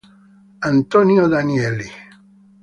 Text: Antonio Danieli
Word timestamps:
Antonio 0.71 1.29
Danieli 1.29 1.85